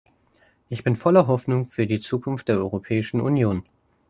[0.67, 3.61] Ich bin voller Hoffnung für die Zukunft der Europäischen Union.